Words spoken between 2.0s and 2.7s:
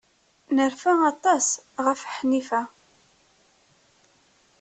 Ḥnifa.